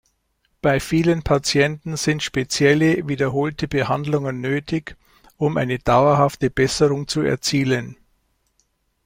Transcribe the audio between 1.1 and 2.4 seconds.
Patienten sind